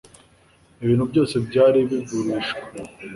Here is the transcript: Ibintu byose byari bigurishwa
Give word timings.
Ibintu 0.83 1.03
byose 1.11 1.35
byari 1.47 1.79
bigurishwa 1.89 2.57